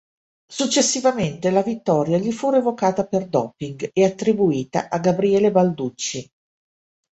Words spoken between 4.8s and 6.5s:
a Gabriele Balducci.